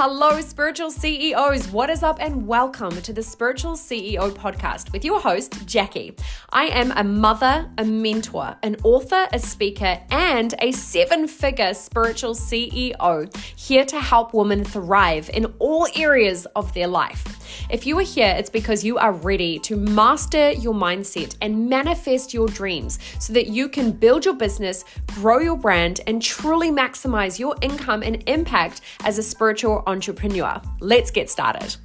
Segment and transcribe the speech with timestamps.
[0.00, 1.70] Hello, spiritual CEOs.
[1.72, 6.16] What is up, and welcome to the Spiritual CEO podcast with your host, Jacqui.
[6.50, 12.36] I am a mother, a mentor, an author, a speaker, and a seven figure spiritual
[12.36, 17.24] CEO here to help women thrive in all areas of their life.
[17.70, 22.34] If you are here, it's because you are ready to master your mindset and manifest
[22.34, 24.84] your dreams so that you can build your business,
[25.14, 30.60] grow your brand, and truly maximize your income and impact as a spiritual entrepreneur.
[30.80, 31.76] Let's get started.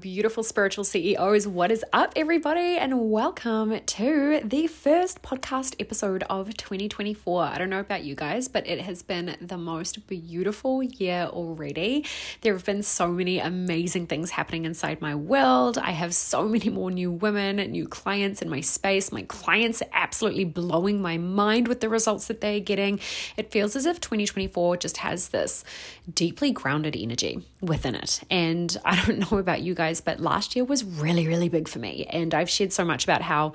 [0.00, 2.78] Beautiful spiritual CEOs, what is up, everybody?
[2.78, 7.44] And welcome to the first podcast episode of 2024.
[7.44, 12.06] I don't know about you guys, but it has been the most beautiful year already.
[12.40, 15.76] There have been so many amazing things happening inside my world.
[15.76, 19.12] I have so many more new women, new clients in my space.
[19.12, 22.98] My clients are absolutely blowing my mind with the results that they're getting.
[23.36, 25.64] It feels as if 2024 just has this
[26.12, 28.20] deeply grounded energy within it.
[28.30, 31.66] And I don't know about you guys guys, but last year was really, really big
[31.66, 32.06] for me.
[32.08, 33.54] And I've shared so much about how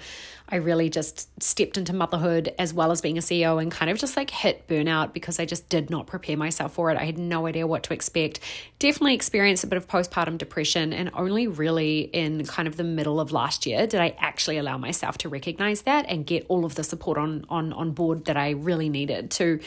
[0.49, 3.97] I really just stepped into motherhood as well as being a CEO and kind of
[3.97, 6.97] just like hit burnout because I just did not prepare myself for it.
[6.97, 8.41] I had no idea what to expect.
[8.79, 13.19] Definitely experienced a bit of postpartum depression, and only really in kind of the middle
[13.19, 16.75] of last year did I actually allow myself to recognize that and get all of
[16.75, 19.59] the support on on on board that I really needed to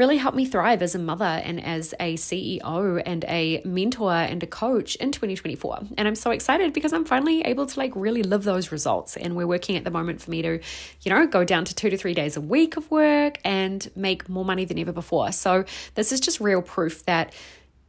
[0.00, 4.42] really helped me thrive as a mother and as a CEO and a mentor and
[4.42, 5.80] a coach in 2024.
[5.98, 9.18] And I'm so excited because I'm finally able to like really live those results.
[9.18, 10.58] And we're working at the moment for me to,
[11.02, 14.26] you know, go down to two to three days a week of work and make
[14.26, 15.32] more money than ever before.
[15.32, 17.34] So this is just real proof that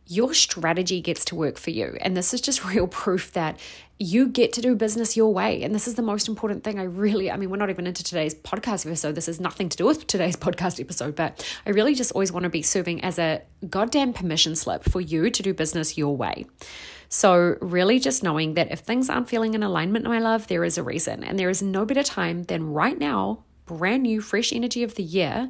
[0.06, 1.98] your strategy gets to work for you.
[2.02, 3.58] And this is just real proof that
[4.02, 5.62] you get to do business your way.
[5.62, 6.80] And this is the most important thing.
[6.80, 9.14] I really, I mean, we're not even into today's podcast episode.
[9.14, 12.44] This has nothing to do with today's podcast episode, but I really just always want
[12.44, 16.48] to be serving as a goddamn permission slip for you to do business your way.
[17.10, 20.78] So, really, just knowing that if things aren't feeling in alignment, my love, there is
[20.78, 21.26] a reason.
[21.26, 25.04] And there is no better time than right now, brand new, fresh energy of the
[25.04, 25.50] year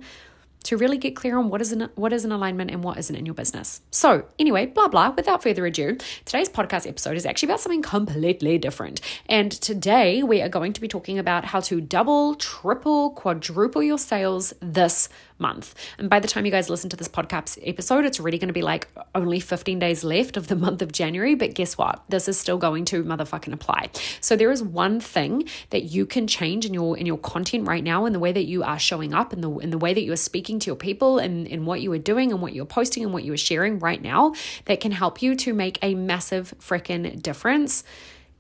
[0.64, 3.16] to really get clear on what is in what is an alignment and what isn't
[3.16, 3.82] in your business.
[3.92, 8.58] So, anyway, blah blah, without further ado, today's podcast episode is actually about something completely
[8.58, 9.02] different.
[9.28, 13.98] And today we are going to be talking about how to double, triple, quadruple your
[13.98, 15.10] sales this
[15.42, 15.76] month.
[15.98, 18.54] And by the time you guys listen to this podcast episode, it's really going to
[18.54, 21.36] be like only 15 days left of the month of January.
[21.36, 22.04] But guess what?
[22.10, 23.90] This is still going to motherfucking apply.
[24.22, 27.84] So there is one thing that you can change in your in your content right
[27.84, 30.04] now, in the way that you are showing up, in the in the way that
[30.04, 32.66] you are speaking to your people, and in what you are doing, and what you're
[32.66, 34.34] posting, and what you are sharing right now,
[34.66, 37.84] that can help you to make a massive freaking difference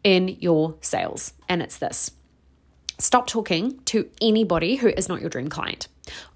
[0.04, 1.34] in your sales.
[1.50, 2.12] And it's this.
[2.98, 5.88] Stop talking to anybody who is not your dream client.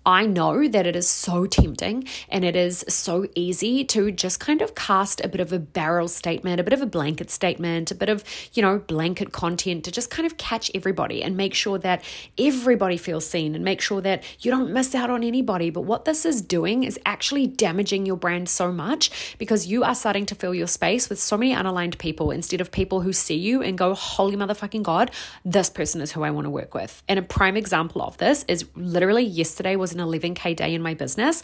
[0.06, 4.62] I know that it is so tempting and it is so easy to just kind
[4.62, 7.96] of cast a bit of a barrel statement, a bit of a blanket statement, a
[7.96, 8.24] bit of,
[8.54, 12.04] you know, blanket content to just kind of catch everybody and make sure that
[12.38, 15.72] everybody feels seen and make sure that you don't miss out on anybody.
[15.72, 19.96] But what this is doing is actually damaging your brand so much because you are
[19.96, 23.38] starting to fill your space with so many unaligned people instead of people who see
[23.38, 25.10] you and go, holy motherfucking God,
[25.44, 27.02] this person is who I want to work with.
[27.08, 30.94] And a prime example of this is literally yesterday was an 11K day in my
[30.94, 31.42] business.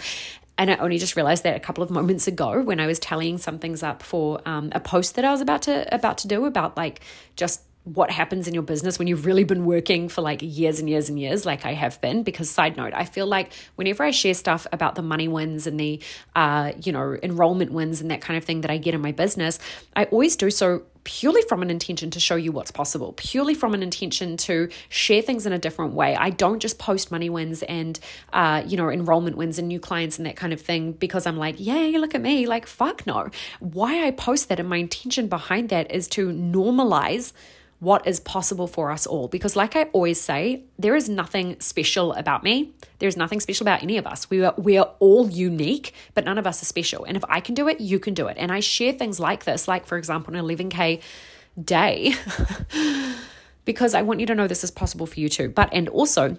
[0.57, 3.37] And I only just realized that a couple of moments ago when I was tallying
[3.37, 6.45] some things up for um, a post that I was about to about to do
[6.45, 7.01] about like
[7.35, 10.87] just what happens in your business when you've really been working for like years and
[10.87, 12.21] years and years, like I have been.
[12.23, 15.79] Because, side note, I feel like whenever I share stuff about the money wins and
[15.79, 15.99] the,
[16.35, 19.11] uh, you know, enrollment wins and that kind of thing that I get in my
[19.11, 19.57] business,
[19.95, 23.73] I always do so purely from an intention to show you what's possible, purely from
[23.73, 26.15] an intention to share things in a different way.
[26.15, 27.99] I don't just post money wins and,
[28.33, 31.37] uh, you know, enrollment wins and new clients and that kind of thing because I'm
[31.37, 32.45] like, yay, look at me.
[32.45, 33.29] Like, fuck no.
[33.59, 37.33] Why I post that and my intention behind that is to normalize
[37.81, 39.27] what is possible for us all.
[39.27, 42.71] Because, like I always say, there is nothing special about me.
[42.99, 44.29] There's nothing special about any of us.
[44.29, 47.03] We are, we are all unique, but none of us are special.
[47.05, 48.37] And if I can do it, you can do it.
[48.37, 51.01] And I share things like this, like, for example, an 11K
[51.59, 52.13] day,
[53.65, 55.49] because I want you to know this is possible for you too.
[55.49, 56.37] But, and also,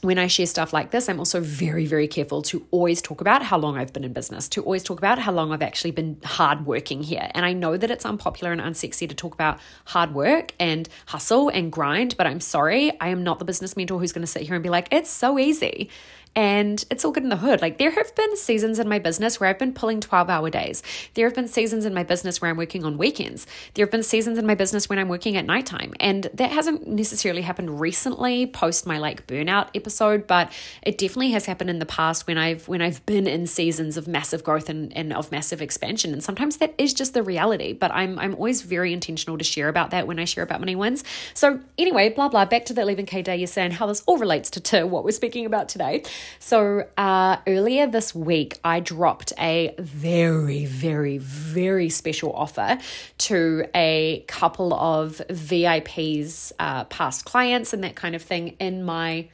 [0.00, 3.42] when I share stuff like this, I'm also very, very careful to always talk about
[3.42, 6.18] how long I've been in business, to always talk about how long I've actually been
[6.24, 7.28] hard working here.
[7.34, 11.48] And I know that it's unpopular and unsexy to talk about hard work and hustle
[11.48, 14.42] and grind, but I'm sorry, I am not the business mentor who's going to sit
[14.42, 15.90] here and be like, it's so easy.
[16.34, 17.60] And it's all good in the hood.
[17.60, 20.82] Like there have been seasons in my business where I've been pulling 12 hour days.
[21.14, 23.46] There have been seasons in my business where I'm working on weekends.
[23.74, 25.94] There have been seasons in my business when I'm working at nighttime.
[26.00, 30.52] And that hasn't necessarily happened recently post my like burnout episode, but
[30.82, 34.06] it definitely has happened in the past when I've when I've been in seasons of
[34.06, 36.12] massive growth and, and of massive expansion.
[36.12, 37.72] And sometimes that is just the reality.
[37.72, 40.76] But I'm I'm always very intentional to share about that when I share about money
[40.76, 41.04] wins.
[41.34, 44.50] So anyway, blah blah, back to the 11k day you're saying how this all relates
[44.50, 46.02] to, to what we're speaking about today.
[46.38, 52.78] So uh earlier this week I dropped a very, very, very special offer
[53.18, 59.28] to a couple of VIPs, uh, past clients, and that kind of thing in my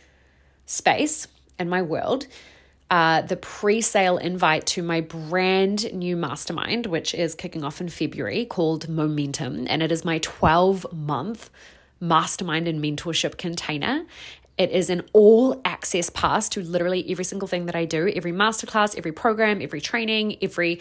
[0.66, 1.28] space,
[1.58, 2.26] in my world.
[2.90, 7.88] Uh, the pre sale invite to my brand new mastermind, which is kicking off in
[7.88, 9.66] February called Momentum.
[9.68, 11.50] And it is my 12 month
[12.00, 14.04] mastermind and mentorship container.
[14.56, 18.32] It is an all access pass to literally every single thing that I do, every
[18.32, 20.80] masterclass, every program, every training, every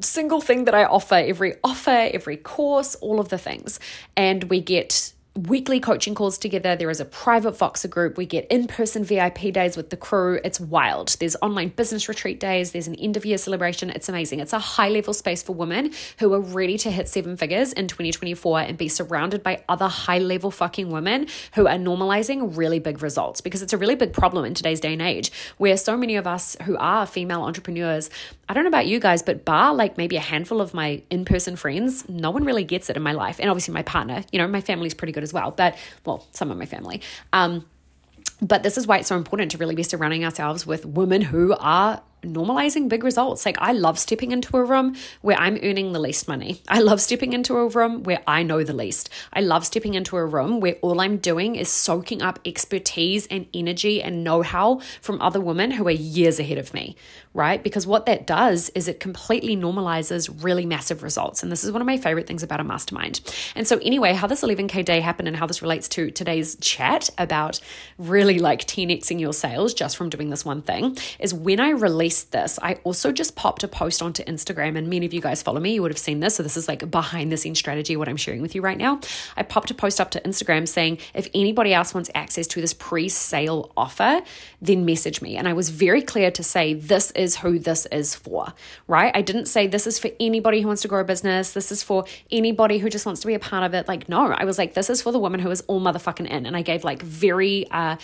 [0.00, 3.80] single thing that I offer, every offer, every course, all of the things.
[4.16, 6.74] And we get weekly coaching calls together.
[6.76, 8.16] There is a private Voxer group.
[8.16, 10.40] We get in person VIP days with the crew.
[10.42, 11.16] It's wild.
[11.20, 12.72] There's online business retreat days.
[12.72, 13.90] There's an end of year celebration.
[13.90, 14.40] It's amazing.
[14.40, 17.86] It's a high level space for women who are ready to hit seven figures in
[17.86, 23.02] 2024 and be surrounded by other high level fucking women who are normalizing really big
[23.02, 26.16] results because it's a really big problem in today's day and age where so many
[26.16, 28.08] of us who are female entrepreneurs,
[28.48, 31.24] I don't know about you guys, but bar like maybe a handful of my in
[31.24, 33.38] person friends, no one really gets it in my life.
[33.38, 36.50] And obviously my partner, you know, my family's pretty good as well, but well, some
[36.50, 37.02] of my family.
[37.32, 37.66] Um,
[38.40, 41.54] but this is why it's so important to really be surrounding ourselves with women who
[41.58, 43.46] are normalizing big results.
[43.46, 46.62] Like, I love stepping into a room where I'm earning the least money.
[46.68, 49.10] I love stepping into a room where I know the least.
[49.32, 53.46] I love stepping into a room where all I'm doing is soaking up expertise and
[53.54, 56.96] energy and know how from other women who are years ahead of me,
[57.34, 57.62] right?
[57.62, 61.42] Because what that does is it completely normalizes really massive results.
[61.42, 63.20] And this is one of my favorite things about a mastermind.
[63.54, 67.10] And so, anyway, how this 11K day happened and how this relates to today's chat
[67.18, 67.60] about
[67.98, 72.15] really like 10xing your sales just from doing this one thing is when I released
[72.24, 75.60] this, I also just popped a post onto Instagram, and many of you guys follow
[75.60, 76.36] me, you would have seen this.
[76.36, 79.00] So, this is like behind the scenes strategy, what I'm sharing with you right now.
[79.36, 82.74] I popped a post up to Instagram saying, if anybody else wants access to this
[82.74, 84.20] pre sale offer,
[84.60, 85.36] then message me.
[85.36, 88.52] And I was very clear to say, this is who this is for,
[88.86, 89.12] right?
[89.14, 91.82] I didn't say this is for anybody who wants to grow a business, this is
[91.82, 93.88] for anybody who just wants to be a part of it.
[93.88, 96.46] Like, no, I was like, this is for the woman who is all motherfucking in.
[96.46, 97.96] And I gave like very, uh,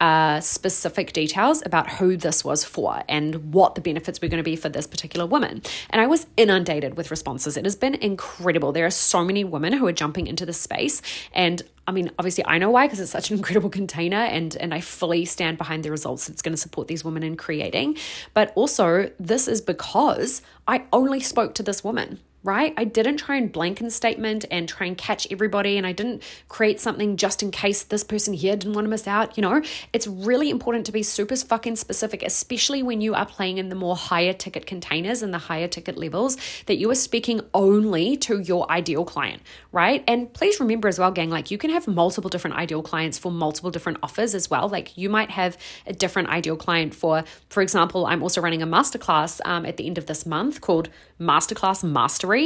[0.00, 4.44] uh, specific details about who this was for and what the benefits were going to
[4.44, 5.62] be for this particular woman.
[5.90, 7.56] And I was inundated with responses.
[7.56, 8.72] It has been incredible.
[8.72, 11.02] There are so many women who are jumping into this space.
[11.32, 14.74] And I mean, obviously, I know why because it's such an incredible container, and and
[14.74, 17.96] I fully stand behind the results it's going to support these women in creating.
[18.34, 22.72] But also, this is because I only spoke to this woman right?
[22.78, 26.80] I didn't try and blanket statement and try and catch everybody, and I didn't create
[26.80, 29.36] something just in case this person here didn't want to miss out.
[29.36, 29.62] You know,
[29.92, 33.74] it's really important to be super fucking specific, especially when you are playing in the
[33.74, 38.38] more higher ticket containers and the higher ticket levels, that you are speaking only to
[38.40, 40.02] your ideal client, right?
[40.08, 43.30] And please remember as well, gang, like you can have multiple different ideal clients for
[43.30, 44.70] multiple different offers as well.
[44.70, 48.66] Like you might have a different ideal client for, for example, I'm also running a
[48.66, 50.88] masterclass um, at the end of this month called
[51.20, 52.37] Masterclass Mastery.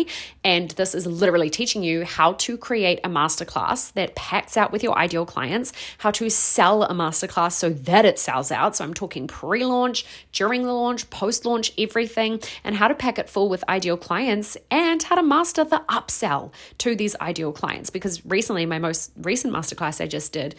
[0.44, 4.82] And this is literally teaching you how to create a masterclass that packs out with
[4.82, 8.76] your ideal clients, how to sell a masterclass so that it sells out.
[8.76, 13.19] So I'm talking pre launch, during the launch, post launch, everything, and how to pack
[13.19, 17.90] it full with ideal clients and how to master the upsell to these ideal clients.
[17.90, 20.55] Because recently, my most recent masterclass I just did,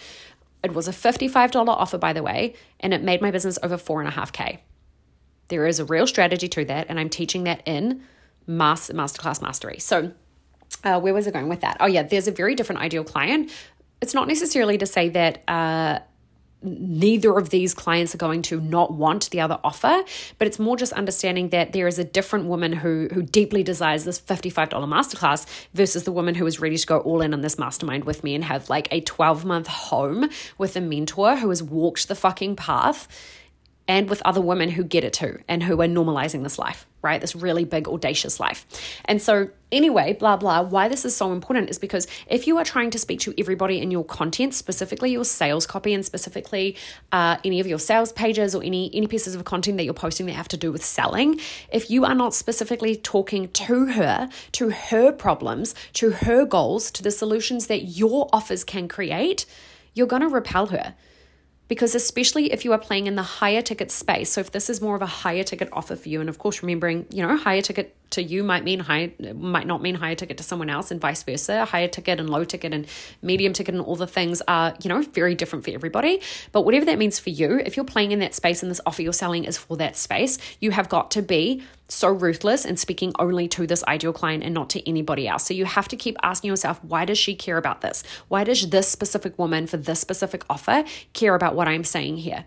[0.63, 3.99] it was a $55 offer, by the way, and it made my business over four
[3.99, 4.61] and a half K.
[5.49, 8.03] There is a real strategy to that, and I'm teaching that in
[8.47, 9.79] Mas- Masterclass Mastery.
[9.79, 10.11] So,
[10.83, 11.77] uh, where was I going with that?
[11.79, 13.51] Oh, yeah, there's a very different ideal client.
[14.01, 15.43] It's not necessarily to say that.
[15.47, 15.99] Uh,
[16.63, 20.03] neither of these clients are going to not want the other offer
[20.37, 24.05] but it's more just understanding that there is a different woman who who deeply desires
[24.05, 27.59] this $55 masterclass versus the woman who is ready to go all in on this
[27.59, 31.61] mastermind with me and have like a 12 month home with a mentor who has
[31.61, 33.07] walked the fucking path
[33.87, 37.19] and with other women who get it too and who are normalizing this life, right?
[37.19, 38.65] This really big, audacious life.
[39.05, 42.63] And so, anyway, blah, blah, why this is so important is because if you are
[42.63, 46.77] trying to speak to everybody in your content, specifically your sales copy and specifically
[47.11, 50.27] uh, any of your sales pages or any, any pieces of content that you're posting
[50.27, 51.39] that have to do with selling,
[51.71, 57.03] if you are not specifically talking to her, to her problems, to her goals, to
[57.03, 59.45] the solutions that your offers can create,
[59.93, 60.95] you're going to repel her
[61.67, 64.31] because especially if you are playing in the higher ticket space.
[64.31, 66.61] So if this is more of a higher ticket offer for you and of course
[66.61, 70.37] remembering you know higher ticket to you might mean high might not mean higher ticket
[70.37, 72.87] to someone else and vice versa higher ticket and low ticket and
[73.21, 76.85] medium ticket and all the things are you know very different for everybody but whatever
[76.85, 79.43] that means for you if you're playing in that space and this offer you're selling
[79.43, 83.67] is for that space you have got to be so ruthless and speaking only to
[83.67, 85.45] this ideal client and not to anybody else.
[85.45, 88.03] So you have to keep asking yourself, why does she care about this?
[88.29, 92.45] Why does this specific woman for this specific offer care about what I'm saying here?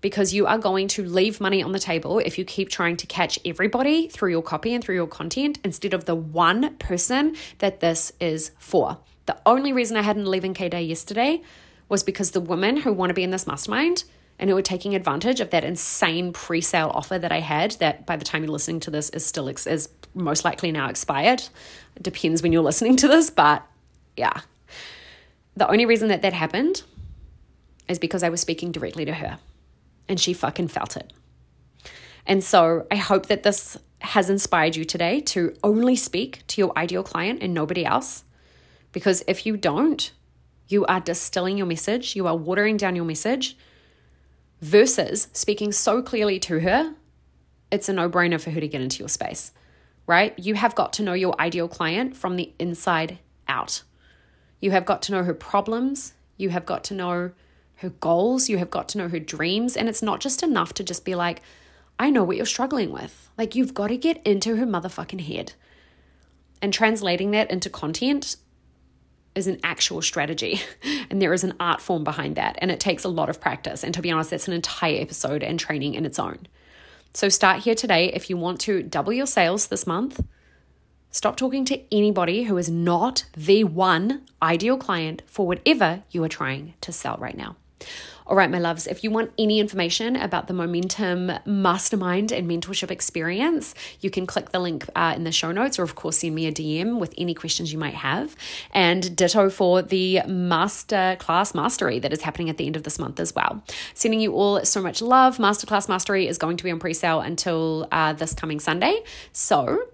[0.00, 3.06] Because you are going to leave money on the table if you keep trying to
[3.06, 7.80] catch everybody through your copy and through your content instead of the one person that
[7.80, 8.98] this is for.
[9.26, 11.42] The only reason I hadn't leaving K Day yesterday
[11.88, 14.04] was because the women who want to be in this mastermind
[14.38, 18.16] and who are taking advantage of that insane pre-sale offer that I had that by
[18.16, 21.42] the time you're listening to this is still ex- is most likely now expired.
[21.96, 23.66] It depends when you're listening to this, but
[24.16, 24.40] yeah.
[25.56, 26.82] The only reason that that happened
[27.88, 29.38] is because I was speaking directly to her
[30.08, 31.12] and she fucking felt it.
[32.26, 36.76] And so I hope that this has inspired you today to only speak to your
[36.76, 38.24] ideal client and nobody else.
[38.92, 40.10] Because if you don't,
[40.68, 43.56] you are distilling your message, you are watering down your message,
[44.60, 46.94] versus speaking so clearly to her,
[47.70, 49.52] it's a no brainer for her to get into your space,
[50.06, 50.38] right?
[50.38, 53.82] You have got to know your ideal client from the inside out.
[54.60, 56.14] You have got to know her problems.
[56.36, 57.32] You have got to know
[57.76, 58.48] her goals.
[58.48, 59.76] You have got to know her dreams.
[59.76, 61.42] And it's not just enough to just be like,
[61.98, 63.30] I know what you're struggling with.
[63.38, 65.54] Like, you've got to get into her motherfucking head.
[66.60, 68.36] And translating that into content
[69.36, 70.60] is an actual strategy
[71.10, 73.84] and there is an art form behind that and it takes a lot of practice
[73.84, 76.38] and to be honest that's an entire episode and training in its own
[77.12, 80.24] so start here today if you want to double your sales this month
[81.10, 86.28] stop talking to anybody who is not the one ideal client for whatever you are
[86.28, 87.56] trying to sell right now
[88.26, 92.90] all right, my loves, if you want any information about the Momentum Mastermind and Mentorship
[92.90, 96.34] Experience, you can click the link uh, in the show notes or, of course, send
[96.34, 98.34] me a DM with any questions you might have.
[98.72, 103.20] And ditto for the Masterclass Mastery that is happening at the end of this month
[103.20, 103.62] as well.
[103.94, 105.38] Sending you all so much love.
[105.38, 109.04] Masterclass Mastery is going to be on pre sale until uh, this coming Sunday.
[109.32, 109.84] So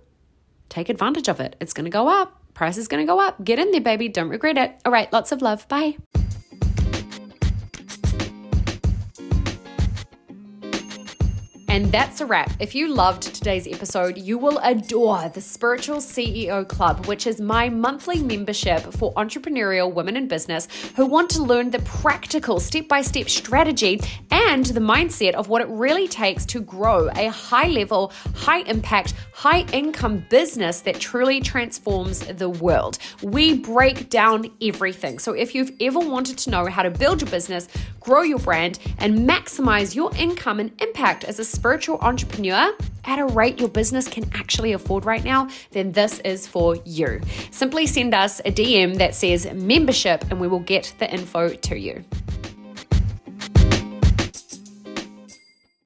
[0.70, 1.56] take advantage of it.
[1.60, 2.38] It's going to go up.
[2.54, 3.44] Price is going to go up.
[3.44, 4.08] Get in there, baby.
[4.08, 4.74] Don't regret it.
[4.86, 5.68] All right, lots of love.
[5.68, 5.98] Bye.
[11.72, 12.52] And that's a wrap.
[12.60, 17.70] If you loved today's episode, you will adore the Spiritual CEO Club, which is my
[17.70, 23.00] monthly membership for entrepreneurial women in business who want to learn the practical step by
[23.00, 23.98] step strategy
[24.30, 29.14] and the mindset of what it really takes to grow a high level, high impact,
[29.32, 32.98] high income business that truly transforms the world.
[33.22, 35.18] We break down everything.
[35.18, 37.66] So if you've ever wanted to know how to build your business,
[37.98, 43.26] grow your brand, and maximize your income and impact as a spiritual entrepreneur at a
[43.26, 47.20] rate your business can actually afford right now, then this is for you.
[47.52, 51.78] Simply send us a DM that says membership and we will get the info to
[51.78, 52.04] you.